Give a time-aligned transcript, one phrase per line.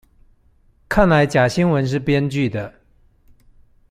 [0.89, 2.73] 看來假新聞是編劇的